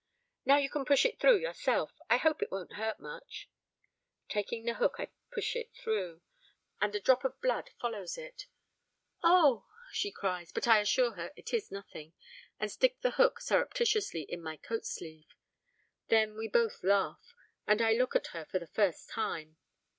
[0.45, 1.91] 'Now you can push it through yourself.
[2.09, 3.51] I hope it won't hurt much.'
[4.29, 6.21] Taking the hook, I push it through,
[6.81, 8.47] and a drop of blood follows it.
[9.21, 12.13] 'Oh!' she cries, but I assure her it is nothing,
[12.59, 15.35] and stick the hook surreptitiously in my coat sleeve.
[16.07, 17.35] Then we both laugh,
[17.67, 19.57] and I look at her for the first time.